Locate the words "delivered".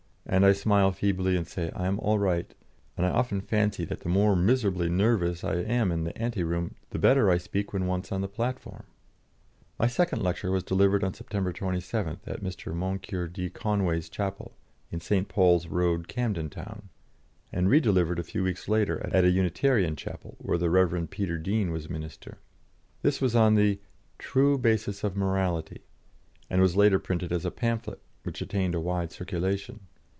10.63-11.03